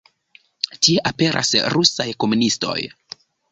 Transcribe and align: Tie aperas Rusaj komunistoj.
Tie 0.87 1.03
aperas 1.09 1.53
Rusaj 1.75 2.09
komunistoj. 2.25 2.77